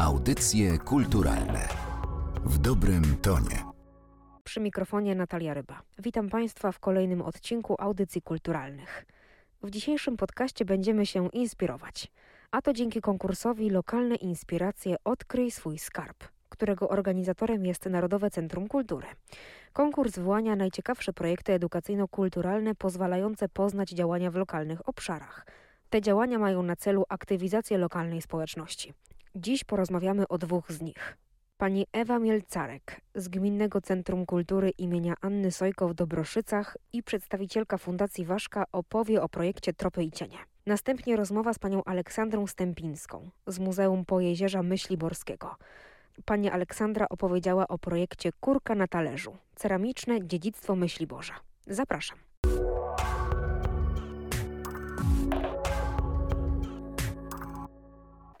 [0.00, 1.68] Audycje kulturalne
[2.44, 3.64] w dobrym tonie.
[4.44, 5.82] Przy mikrofonie Natalia Ryba.
[5.98, 9.06] Witam Państwa w kolejnym odcinku Audycji Kulturalnych.
[9.62, 12.08] W dzisiejszym podcaście będziemy się inspirować,
[12.50, 19.06] a to dzięki konkursowi Lokalne Inspiracje Odkryj swój skarb, którego organizatorem jest Narodowe Centrum Kultury.
[19.72, 25.46] Konkurs wyłania najciekawsze projekty edukacyjno-kulturalne pozwalające poznać działania w lokalnych obszarach.
[25.90, 28.94] Te działania mają na celu aktywizację lokalnej społeczności.
[29.34, 31.16] Dziś porozmawiamy o dwóch z nich.
[31.58, 38.24] Pani Ewa Mielcarek z Gminnego Centrum Kultury imienia Anny Sojko w Dobroszycach i przedstawicielka Fundacji
[38.24, 40.38] Waszka opowie o projekcie Tropy i Cienie.
[40.66, 45.56] Następnie rozmowa z panią Aleksandrą Stępińską z Muzeum Pojezierza Myśliborskiego.
[46.24, 51.34] Pani Aleksandra opowiedziała o projekcie Kurka na talerzu ceramiczne dziedzictwo Myśliborza.
[51.66, 52.29] Zapraszam.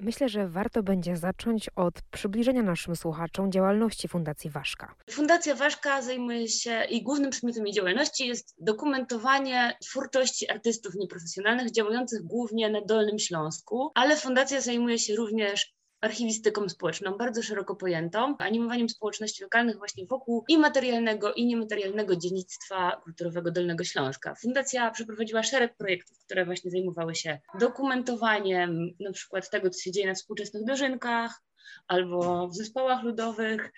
[0.00, 4.94] Myślę, że warto będzie zacząć od przybliżenia naszym słuchaczom działalności Fundacji Waszka.
[5.10, 12.22] Fundacja Waszka zajmuje się i głównym przedmiotem jej działalności jest dokumentowanie twórczości artystów nieprofesjonalnych działających
[12.22, 18.88] głównie na Dolnym Śląsku, ale fundacja zajmuje się również archiwistyką społeczną, bardzo szeroko pojętą, animowaniem
[18.88, 24.34] społeczności lokalnych właśnie wokół i materialnego, i niematerialnego dziedzictwa kulturowego Dolnego Śląska.
[24.34, 30.06] Fundacja przeprowadziła szereg projektów, które właśnie zajmowały się dokumentowaniem na przykład tego, co się dzieje
[30.06, 31.42] na współczesnych dożynkach,
[31.88, 33.72] albo w zespołach ludowych.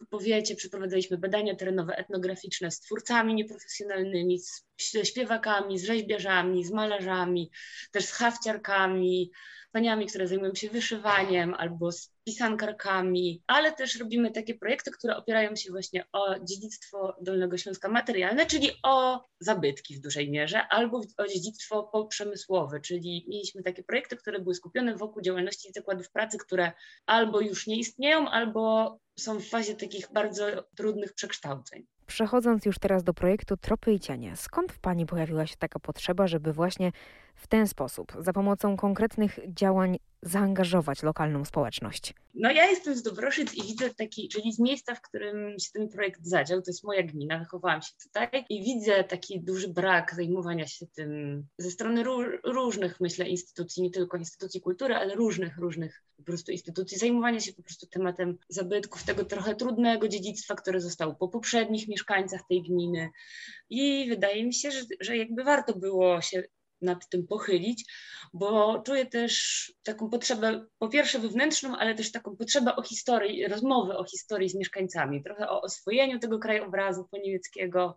[0.00, 7.50] W powiecie przeprowadzaliśmy badania terenowe etnograficzne z twórcami nieprofesjonalnymi, z śpiewakami, z rzeźbiarzami, z malarzami,
[7.92, 9.30] też z hafciarkami,
[9.74, 15.56] paniami, które zajmują się wyszywaniem albo z pisankarkami, ale też robimy takie projekty, które opierają
[15.56, 21.26] się właśnie o dziedzictwo Dolnego Śląska materialne, czyli o zabytki w dużej mierze, albo o
[21.26, 26.72] dziedzictwo poprzemysłowe, czyli mieliśmy takie projekty, które były skupione wokół działalności zakładów pracy, które
[27.06, 31.86] albo już nie istnieją, albo są w fazie takich bardzo trudnych przekształceń.
[32.06, 36.26] Przechodząc już teraz do projektu Tropy i Cienie, skąd w Pani pojawiła się taka potrzeba,
[36.26, 36.92] żeby właśnie
[37.34, 42.14] w ten sposób, za pomocą konkretnych działań zaangażować lokalną społeczność?
[42.34, 45.88] No ja jestem z Dobroszyc i widzę taki, czyli z miejsca, w którym się ten
[45.88, 50.66] projekt zadział, to jest moja gmina, wychowałam się tutaj i widzę taki duży brak zajmowania
[50.66, 52.04] się tym ze strony
[52.44, 57.52] różnych, myślę, instytucji, nie tylko instytucji kultury, ale różnych, różnych po prostu instytucji, zajmowania się
[57.52, 63.10] po prostu tematem zabytków, tego trochę trudnego dziedzictwa, które zostało po poprzednich mieszkańcach tej gminy
[63.70, 66.42] i wydaje mi się, że, że jakby warto było się
[66.84, 67.84] nad tym pochylić,
[68.32, 73.96] bo czuję też taką potrzebę, po pierwsze wewnętrzną, ale też taką potrzebę o historii, rozmowy
[73.96, 77.96] o historii z mieszkańcami, trochę o oswojeniu tego krajobrazu poniemieckiego,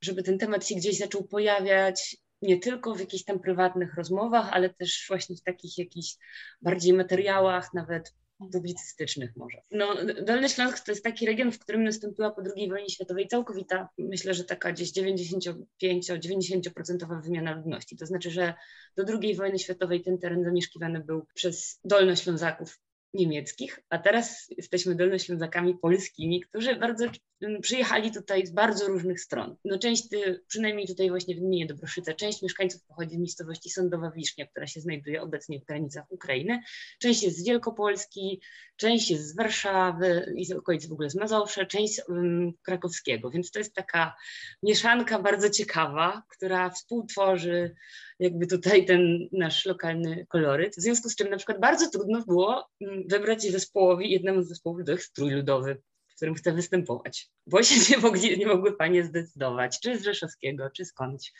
[0.00, 4.70] żeby ten temat się gdzieś zaczął pojawiać, nie tylko w jakichś tam prywatnych rozmowach, ale
[4.70, 6.16] też właśnie w takich jakichś
[6.62, 8.14] bardziej materiałach, nawet
[8.52, 9.62] publicystycznych może.
[9.70, 13.88] No, Dolny Śląsk to jest taki region, w którym nastąpiła po II wojnie światowej całkowita,
[13.98, 17.96] myślę, że taka gdzieś 95-90% wymiana ludności.
[17.96, 18.54] To znaczy, że
[18.96, 22.78] do II wojny światowej ten teren zamieszkiwany był przez Dolnoślązaków
[23.14, 27.06] niemieckich, a teraz jesteśmy dolnoślązakami polskimi, którzy bardzo
[27.40, 29.56] mm, przyjechali tutaj z bardzo różnych stron.
[29.64, 30.08] No część,
[30.46, 34.80] przynajmniej tutaj właśnie w gminie Dobroszyce, część mieszkańców pochodzi z miejscowości Sądowa Wisznia, która się
[34.80, 36.62] znajduje obecnie w granicach Ukrainy,
[36.98, 38.40] część jest z Wielkopolski,
[38.76, 43.50] część jest z Warszawy i z okolic w ogóle z Mazowsza, część um, krakowskiego, więc
[43.50, 44.16] to jest taka
[44.62, 47.74] mieszanka bardzo ciekawa, która współtworzy
[48.20, 52.66] jakby tutaj ten nasz lokalny koloryt, w związku z czym na przykład bardzo trudno było
[52.80, 55.82] mm, wybrać zespołowi, jednemu z zespołów ludowych strój ludowy,
[56.20, 60.84] którym chcę występować, bo się nie, mogli, nie mogły panie zdecydować, czy z Rzeszowskiego, czy
[60.84, 61.32] skądś.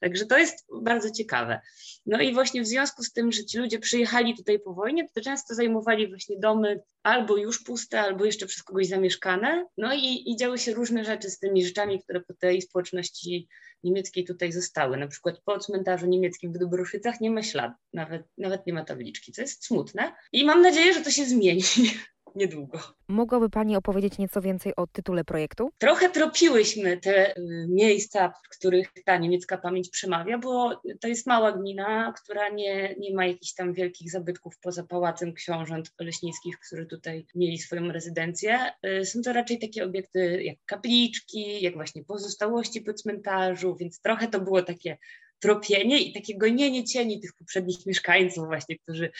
[0.00, 1.60] Także to jest bardzo ciekawe.
[2.06, 5.20] No i właśnie w związku z tym, że ci ludzie przyjechali tutaj po wojnie, to
[5.20, 9.66] często zajmowali właśnie domy albo już puste, albo jeszcze przez kogoś zamieszkane.
[9.76, 13.48] No i, i działy się różne rzeczy z tymi rzeczami, które po tej społeczności
[13.84, 14.96] niemieckiej tutaj zostały.
[14.96, 19.32] Na przykład po cmentarzu niemieckim w Dobroszycach nie ma śladu, nawet, nawet nie ma tabliczki,
[19.32, 20.12] co jest smutne.
[20.32, 21.62] I mam nadzieję, że to się zmieni
[22.36, 22.78] niedługo.
[23.08, 25.70] Mogłaby Pani opowiedzieć nieco więcej o tytule projektu?
[25.78, 31.52] Trochę tropiłyśmy te y, miejsca, w których ta niemiecka pamięć przemawia, bo to jest mała
[31.52, 37.26] gmina, która nie, nie ma jakichś tam wielkich zabytków poza pałacem książąt leśnickich, którzy tutaj
[37.34, 38.58] mieli swoją rezydencję.
[38.86, 44.28] Y, są to raczej takie obiekty jak kapliczki, jak właśnie pozostałości po cmentarzu, więc trochę
[44.28, 44.98] to było takie
[45.38, 49.10] tropienie i takie gonienie cieni tych poprzednich mieszkańców właśnie, którzy,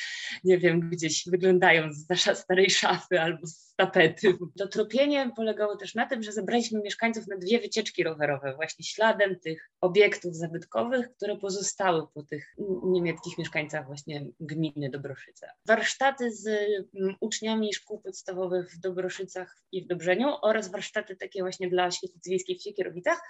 [0.45, 4.39] nie wiem, gdzieś wyglądają z starej szafy albo z tapety.
[4.59, 9.41] To tropienie polegało też na tym, że zebraliśmy mieszkańców na dwie wycieczki rowerowe, właśnie śladem
[9.41, 12.55] tych obiektów zabytkowych, które pozostały po tych
[12.85, 15.47] niemieckich mieszkańcach właśnie gminy Dobroszyca.
[15.67, 21.71] Warsztaty z mm, uczniami szkół podstawowych w Dobroszycach i w Dobrzeniu oraz warsztaty takie właśnie
[21.71, 23.21] dla świetlicy wiejskiej w Siekierowicach,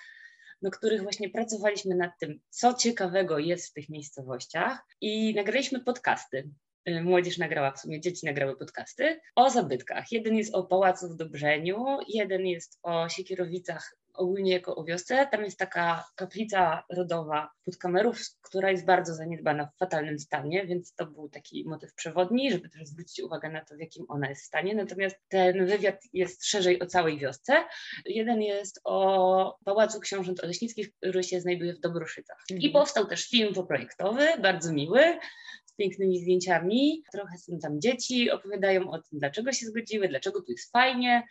[0.62, 6.50] na których właśnie pracowaliśmy nad tym, co ciekawego jest w tych miejscowościach i nagraliśmy podcasty.
[6.88, 10.12] Y, młodzież nagrała, w sumie dzieci nagrały podcasty o zabytkach.
[10.12, 15.28] Jeden jest o Pałacu w Dobrzeniu, jeden jest o Siekierowicach ogólnie jako o wiosce.
[15.30, 21.06] Tam jest taka kaplica rodowa Podkamerów, która jest bardzo zaniedbana w fatalnym stanie, więc to
[21.06, 24.74] był taki motyw przewodni, żeby też zwrócić uwagę na to, w jakim ona jest stanie.
[24.74, 27.64] Natomiast ten wywiad jest szerzej o całej wiosce.
[28.04, 32.44] Jeden jest o Pałacu Książąt Oleśnickich, który się znajduje w Dobroszycach.
[32.50, 32.72] I mhm.
[32.72, 35.18] powstał też film poprojektowy, bardzo miły,
[35.76, 37.02] pięknymi zdjęciami.
[37.12, 41.22] Trochę są tam dzieci, opowiadają o tym, dlaczego się zgodziły, dlaczego tu jest fajnie.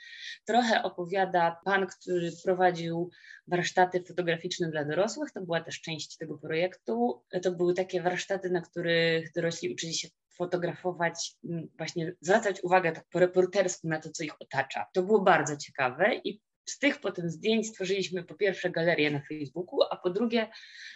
[0.46, 3.10] Trochę opowiada pan, który prowadził
[3.48, 5.32] warsztaty fotograficzne dla dorosłych.
[5.32, 7.24] To była też część tego projektu.
[7.44, 10.08] To były takie warsztaty, na których dorośli uczyli się
[10.38, 11.36] fotografować,
[11.78, 14.86] właśnie zwracać uwagę tak po reportersku na to, co ich otacza.
[14.94, 19.80] To było bardzo ciekawe i z tych potem zdjęć stworzyliśmy po pierwsze galerię na Facebooku,
[19.92, 20.48] a po drugie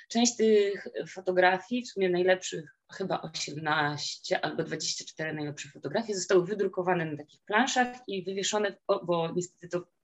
[0.09, 7.17] część tych fotografii, w sumie najlepszych chyba 18 albo 24 najlepsze fotografie zostały wydrukowane na
[7.17, 9.98] takich planszach i wywieszone, bo niestety to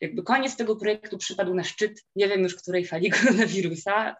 [0.00, 4.16] jakby koniec tego projektu przypadł na szczyt, nie wiem już której fali koronawirusa,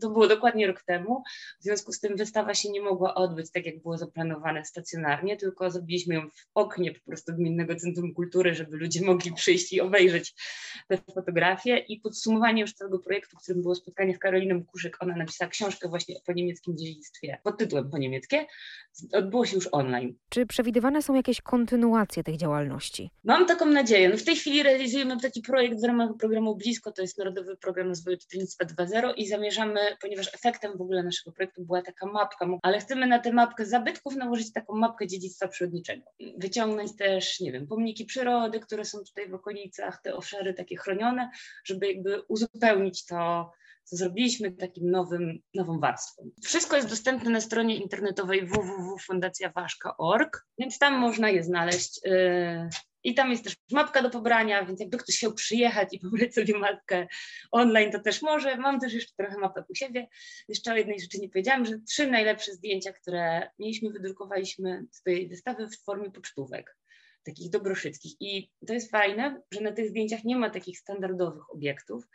[0.00, 1.22] to było dokładnie rok temu,
[1.60, 5.70] w związku z tym wystawa się nie mogła odbyć tak, jak było zaplanowane stacjonarnie, tylko
[5.70, 10.34] zrobiliśmy ją w oknie po prostu Gminnego Centrum Kultury, żeby ludzie mogli przyjść i obejrzeć
[10.88, 15.50] te fotografie i podsumowanie już tego projektu, którym było spotkanie z Karoliną Kuszyk, ona napisała
[15.50, 18.46] książkę właśnie po niemieckim dziedzictwie pod tytułem po niemieckie,
[19.12, 20.14] odbyło się już online.
[20.28, 23.10] Czy przewidywane są jakieś kontynuacje tej działalności?
[23.24, 24.08] Mam taką nadzieję.
[24.08, 27.88] No w tej chwili realizujemy taki projekt w ramach programu Blisko, to jest Narodowy Program
[27.88, 32.78] Rozwoju Czytelnictwa 2.0 i zamierzamy, ponieważ efektem w ogóle naszego projektu była taka mapka, ale
[32.78, 36.02] chcemy na tę mapkę zabytków nałożyć taką mapkę dziedzictwa przyrodniczego.
[36.38, 41.30] Wyciągnąć też, nie wiem, pomniki przyrody, które są tutaj w okolicach, te obszary takie chronione,
[41.64, 43.52] żeby jakby uzupełnić to
[43.84, 46.30] co zrobiliśmy takim nowym, nową warstwą.
[46.44, 52.00] Wszystko jest dostępne na stronie internetowej www.fundacjawaszka.org, więc tam można je znaleźć.
[53.06, 56.58] I tam jest też mapka do pobrania, więc jakby ktoś chciał przyjechać i pobrać sobie
[56.58, 57.06] mapkę
[57.50, 58.56] online, to też może.
[58.56, 60.08] Mam też jeszcze trochę mapek u siebie.
[60.48, 65.28] Jeszcze o jednej rzeczy nie powiedziałam, że trzy najlepsze zdjęcia, które mieliśmy, wydrukowaliśmy z tej
[65.28, 66.76] wystawy w formie pocztówek
[67.22, 68.12] takich dobroszyckich.
[68.20, 72.08] I to jest fajne, że na tych zdjęciach nie ma takich standardowych obiektów,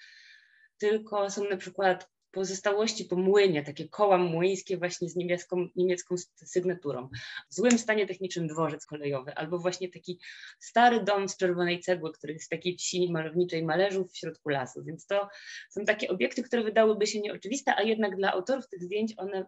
[0.77, 7.09] tylko są na przykład pozostałości po młynie, takie koła młyńskie właśnie z niemiecką, niemiecką sygnaturą.
[7.49, 10.19] W złym stanie technicznym dworzec kolejowy, albo właśnie taki
[10.59, 14.83] stary dom z czerwonej cegły, który jest w takiej wsi malowniczej Mależów w środku lasu.
[14.83, 15.29] Więc to
[15.69, 19.45] są takie obiekty, które wydałyby się nieoczywiste, a jednak dla autorów tych zdjęć one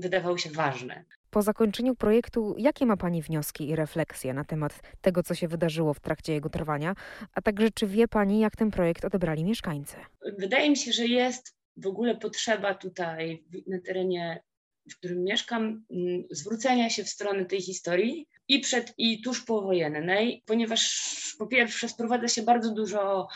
[0.00, 1.04] wydawały się ważne.
[1.30, 5.94] Po zakończeniu projektu, jakie ma Pani wnioski i refleksje na temat tego, co się wydarzyło
[5.94, 6.94] w trakcie jego trwania,
[7.34, 9.96] a także czy wie Pani, jak ten projekt odebrali mieszkańcy?
[10.38, 14.42] Wydaje mi się, że jest w ogóle potrzeba tutaj na terenie
[14.90, 20.42] w którym mieszkam, mm, zwrócenia się w stronę tej historii i przed i tuż powojennej,
[20.46, 23.28] ponieważ po pierwsze sprowadza się bardzo dużo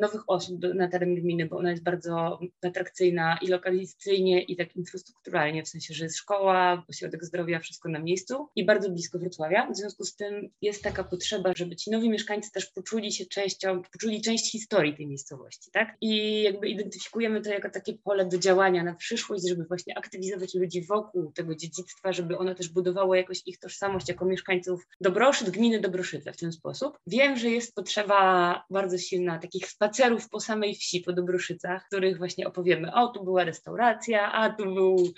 [0.00, 5.62] nowych osób na teren gminy, bo ona jest bardzo atrakcyjna i lokalizacyjnie i tak infrastrukturalnie,
[5.62, 9.70] w sensie, że jest szkoła, ośrodek zdrowia, wszystko na miejscu i bardzo blisko Wrocławia.
[9.70, 13.82] W związku z tym jest taka potrzeba, żeby ci nowi mieszkańcy też poczuli się częścią,
[13.92, 15.96] poczuli część historii tej miejscowości, tak?
[16.00, 20.82] I jakby identyfikujemy to jako takie pole do działania na przyszłość, żeby właśnie aktywizować ludzi
[20.82, 26.32] wokół tego dziedzictwa, żeby ono też budowało jakoś ich tożsamość jako mieszkańców Dobroszyc, gminy Dobroszyce
[26.32, 26.98] w ten sposób.
[27.06, 32.18] Wiem, że jest potrzeba bardzo silna takich spacerów po samej wsi, po Dobroszycach, w których
[32.18, 35.12] właśnie opowiemy, o tu była restauracja, a tu był,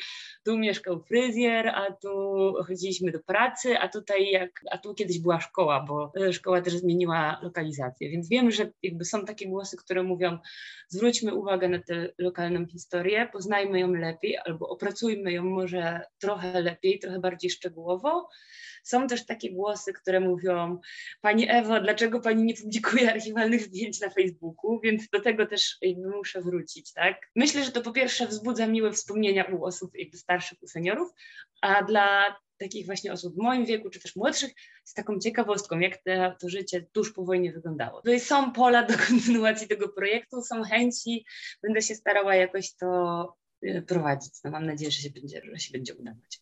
[0.44, 2.08] tu mieszkał fryzjer, a tu
[2.66, 7.40] chodziliśmy do pracy, a tutaj jak, a tu kiedyś była szkoła, bo szkoła też zmieniła
[7.42, 10.38] lokalizację, więc wiem, że jakby są takie głosy, które mówią,
[10.88, 16.98] zwróćmy uwagę na tę lokalną historię, poznajmy ją lepiej albo opracujmy ją może trochę lepiej,
[16.98, 18.28] trochę bardziej szczegółowo.
[18.82, 20.80] Są też takie głosy, które mówią:
[21.20, 24.80] Pani Ewo, dlaczego Pani nie publikuje archiwalnych zdjęć na Facebooku?
[24.80, 25.78] Więc do tego też
[26.16, 27.30] muszę wrócić, tak?
[27.36, 31.12] Myślę, że to po pierwsze wzbudza miłe wspomnienia u osób starszych, u seniorów,
[31.60, 34.52] a dla takich właśnie osób w moim wieku, czy też młodszych,
[34.84, 38.02] z taką ciekawostką, jak te, to życie tuż po wojnie wyglądało.
[38.02, 41.24] Tutaj są pola do kontynuacji tego projektu, są chęci,
[41.62, 43.36] będę się starała jakoś to
[43.86, 44.32] prowadzić.
[44.44, 46.40] No, mam nadzieję, że się będzie, że się będzie udawać.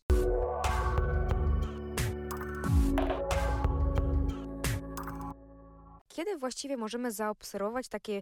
[6.15, 8.21] Kiedy właściwie możemy zaobserwować takie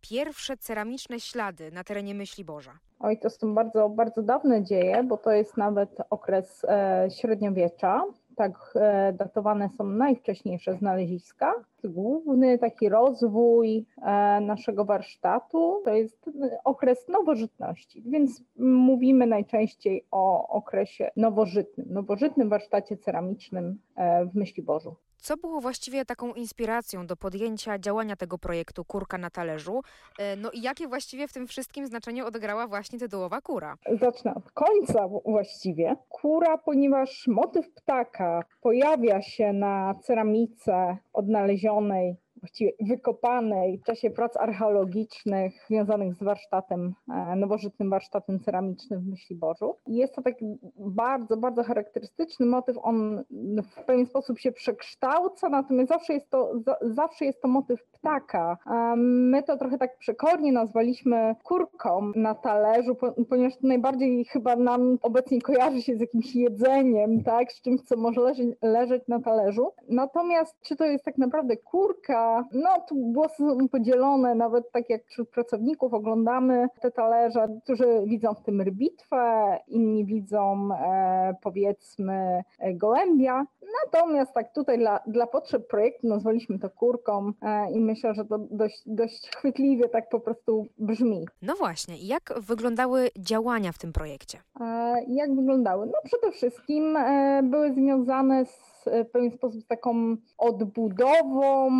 [0.00, 2.78] pierwsze ceramiczne ślady na terenie Myśliborza?
[3.00, 8.04] Oj, to są bardzo, bardzo dawne dzieje, bo to jest nawet okres e, średniowiecza.
[8.36, 11.54] Tak e, datowane są najwcześniejsze znaleziska.
[11.84, 16.30] Główny taki rozwój e, naszego warsztatu to jest
[16.64, 24.96] okres nowożytności, więc mówimy najczęściej o okresie nowożytnym, nowożytnym warsztacie ceramicznym e, w Myśliborzu.
[25.18, 29.80] Co było właściwie taką inspiracją do podjęcia działania tego projektu Kurka na talerzu?
[30.18, 33.76] E, no i jakie właściwie w tym wszystkim znaczenie odegrała właśnie tytułowa kura?
[34.00, 35.96] Zacznę od końca właściwie.
[36.08, 45.52] Kura, ponieważ motyw ptaka pojawia się na ceramice odnalezionej właściwie wykopanej w czasie prac archeologicznych
[45.66, 49.74] związanych z warsztatem, e, nowożytnym warsztatem ceramicznym w Myśliborzu.
[49.86, 52.76] Jest to taki bardzo, bardzo charakterystyczny motyw.
[52.82, 53.24] On
[53.62, 58.58] w pewien sposób się przekształca, natomiast zawsze jest to, zawsze jest to motyw ptaka.
[58.96, 62.96] My to trochę tak przekornie nazwaliśmy kurką na talerzu,
[63.28, 67.96] ponieważ to najbardziej chyba nam obecnie kojarzy się z jakimś jedzeniem, tak, z czymś, co
[67.96, 69.72] może leżeć, leżeć na talerzu.
[69.88, 75.04] Natomiast czy to jest tak naprawdę kurka, no tu głosy są podzielone, nawet tak jak
[75.04, 82.74] wśród pracowników oglądamy te talerze, którzy widzą w tym rybitwę, inni widzą e, powiedzmy e,
[82.74, 83.46] gołębia.
[83.84, 88.38] Natomiast tak tutaj dla, dla potrzeb projektu nazwaliśmy to kurką e, i myślę, że to
[88.38, 91.26] dość, dość chwytliwie tak po prostu brzmi.
[91.42, 94.38] No właśnie, jak wyglądały działania w tym projekcie?
[94.60, 95.86] E, jak wyglądały?
[95.86, 101.70] No przede wszystkim e, były związane z, w pewien sposób z taką odbudową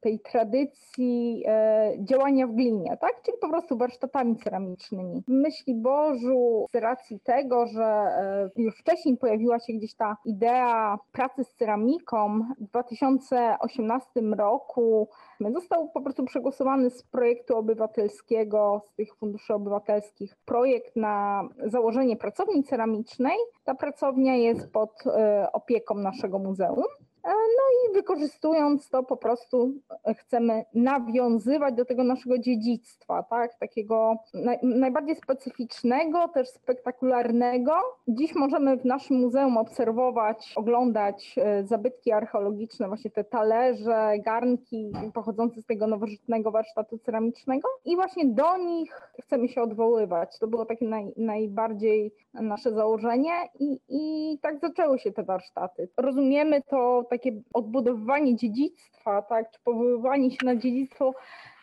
[0.00, 3.22] tej tradycji e, działania w glinie, tak?
[3.22, 5.22] Czyli po prostu warsztatami ceramicznymi.
[5.22, 10.98] W myśli Bożu, z racji tego, że e, już wcześniej pojawiła się gdzieś ta idea
[11.12, 15.08] pracy z ceramiką, w 2018 roku
[15.54, 22.64] został po prostu przegłosowany z projektu obywatelskiego, z tych funduszy obywatelskich, projekt na założenie pracowni
[22.64, 23.36] ceramicznej.
[23.64, 26.84] Ta pracownia jest pod e, opieką naszego muzeum.
[27.24, 29.72] E, no i wykorzystując to po prostu
[30.18, 33.58] chcemy nawiązywać do tego naszego dziedzictwa, tak?
[33.58, 37.72] takiego naj, najbardziej specyficznego, też spektakularnego.
[38.08, 45.62] Dziś możemy w naszym muzeum obserwować, oglądać e, zabytki archeologiczne, właśnie te talerze, garnki pochodzące
[45.62, 50.38] z tego nowożytnego warsztatu ceramicznego i właśnie do nich chcemy się odwoływać.
[50.38, 55.88] To było takie naj, najbardziej nasze założenie i, i tak zaczęły się te warsztaty.
[55.96, 61.14] Rozumiemy to takie odbudowywanie dziedzictwa, tak, czy powoływanie się na dziedzictwo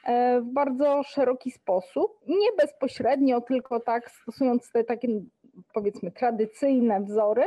[0.04, 5.08] e, w bardzo szeroki sposób, nie bezpośrednio, tylko tak stosując te takie
[5.74, 7.44] powiedzmy tradycyjne wzory,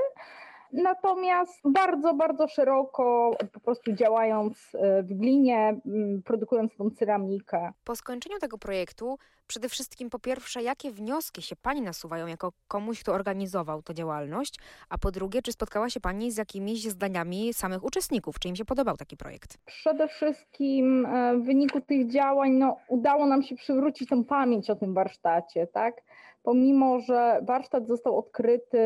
[0.72, 5.80] Natomiast bardzo, bardzo szeroko, po prostu działając w glinie,
[6.24, 7.72] produkując tą ceramikę.
[7.84, 13.00] Po skończeniu tego projektu, przede wszystkim po pierwsze, jakie wnioski się Pani nasuwają jako komuś,
[13.00, 14.54] kto organizował tę działalność,
[14.88, 18.64] a po drugie, czy spotkała się Pani z jakimiś zdaniami samych uczestników, czy im się
[18.64, 19.58] podobał taki projekt?
[19.64, 24.76] Przede wszystkim e, w wyniku tych działań no, udało nam się przywrócić tą pamięć o
[24.76, 25.94] tym warsztacie, tak?
[26.42, 28.78] Pomimo że warsztat został odkryty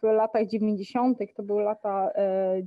[0.00, 2.10] w latach 90., to były lata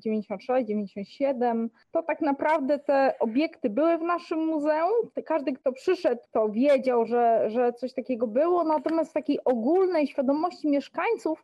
[0.06, 4.92] 96-97, e, to tak naprawdę te obiekty były w naszym muzeum.
[5.26, 11.44] Każdy, kto przyszedł, to wiedział, że, że coś takiego było, natomiast takiej ogólnej świadomości mieszkańców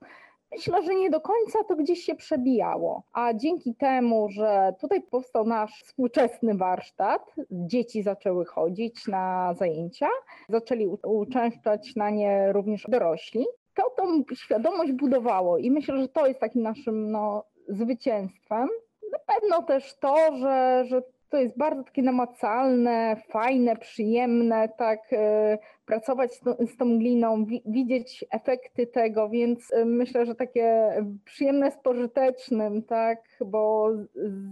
[0.51, 5.45] Myślę, że nie do końca to gdzieś się przebijało, a dzięki temu, że tutaj powstał
[5.45, 10.09] nasz współczesny warsztat, dzieci zaczęły chodzić na zajęcia,
[10.49, 16.39] zaczęli uczęszczać na nie również dorośli, to tą świadomość budowało i myślę, że to jest
[16.39, 18.69] takim naszym no, zwycięstwem.
[19.11, 25.57] Na pewno też to, że, że to jest bardzo takie namacalne, fajne, przyjemne, tak, e,
[25.85, 30.89] pracować z, tą gliną, wi widzieć efekty tego, więc e, myślę, że takie
[31.25, 33.89] przyjemne z pożytecznym, tak, bo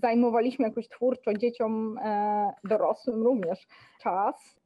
[0.02, 3.68] zajmowaliśmy jakoś twórczo dzieciom, e, dorosłym również
[4.02, 4.60] czas.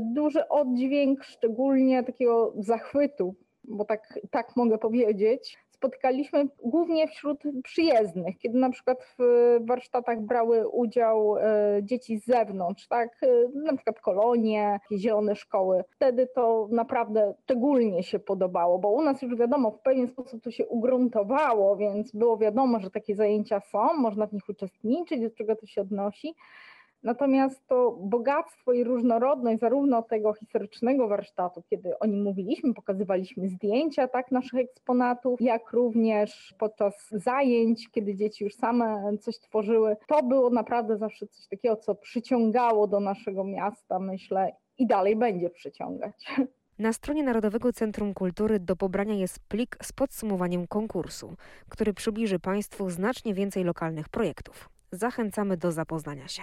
[0.00, 8.58] Duży oddźwięk, szczególnie takiego zachwytu, bo tak, tak mogę powiedzieć, spotkaliśmy głównie wśród przyjezdnych, kiedy
[8.58, 9.22] na przykład w
[9.66, 11.42] warsztatach brały udział e,
[11.82, 15.84] dzieci z zewnątrz, tak, e, na przykład kolonie, zielone szkoły.
[15.90, 20.50] Wtedy to naprawdę szczególnie się podobało, bo u nas już wiadomo, w pewien sposób to
[20.50, 25.56] się ugruntowało, więc było wiadomo, że takie zajęcia są, można w nich uczestniczyć, do czego
[25.56, 26.34] to się odnosi.
[27.02, 34.08] Natomiast to bogactwo i różnorodność zarówno tego historycznego warsztatu, kiedy o nim mówiliśmy, pokazywaliśmy zdjęcia
[34.08, 40.50] tak naszych eksponatów, jak również podczas zajęć, kiedy dzieci już same coś tworzyły, to było
[40.50, 46.26] naprawdę zawsze coś takiego, co przyciągało do naszego miasta, myślę, i dalej będzie przyciągać.
[46.78, 51.34] Na stronie Narodowego Centrum Kultury do pobrania jest plik z podsumowaniem konkursu,
[51.68, 54.68] który przybliży Państwu znacznie więcej lokalnych projektów.
[54.92, 56.42] Zachęcamy do zapoznania się.